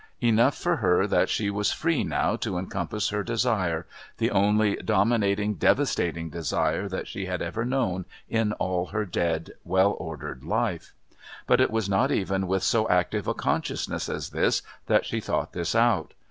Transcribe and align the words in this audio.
Enough 0.21 0.57
for 0.57 0.77
her 0.77 1.05
that 1.05 1.29
she 1.29 1.51
was 1.51 1.71
free 1.71 2.03
now 2.03 2.35
to 2.35 2.57
encompass 2.57 3.09
her 3.09 3.21
desire, 3.21 3.85
the 4.17 4.31
only 4.31 4.75
dominating, 4.77 5.53
devastating 5.53 6.31
desire 6.31 6.89
that 6.89 7.07
she 7.07 7.27
had 7.27 7.39
ever 7.39 7.63
known 7.63 8.05
in 8.27 8.51
all 8.53 8.87
her 8.87 9.05
dead, 9.05 9.51
well 9.63 9.95
ordered 9.99 10.43
life. 10.43 10.95
But 11.45 11.61
it 11.61 11.69
was 11.69 11.87
not 11.87 12.09
even 12.11 12.47
with 12.47 12.63
so 12.63 12.89
active 12.89 13.27
a 13.27 13.35
consciousness 13.35 14.09
as 14.09 14.31
this 14.31 14.63
that 14.87 15.05
she 15.05 15.19
thought 15.21 15.53
this 15.53 15.75
out. 15.75 16.15